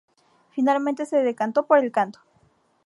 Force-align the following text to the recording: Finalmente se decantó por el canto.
Finalmente 0.49 1.05
se 1.05 1.17
decantó 1.21 1.67
por 1.67 1.77
el 1.77 1.91
canto. 1.91 2.21